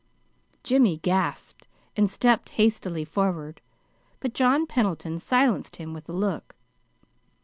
[0.63, 3.61] (Jimmy gasped and stepped hastily forward,
[4.19, 6.55] but John Pendleton silenced him with a look.)